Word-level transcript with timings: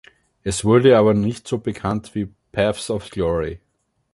Es 0.41 0.65
wurde 0.65 0.97
aber 0.97 1.13
nicht 1.13 1.47
so 1.47 1.59
bekannt 1.59 2.15
wie 2.15 2.27
"Paths 2.51 2.89
of 2.89 3.11
Glory". 3.11 3.59